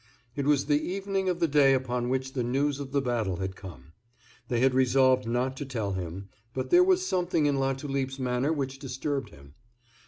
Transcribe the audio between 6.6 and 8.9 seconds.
there was something in Latulipe's manner which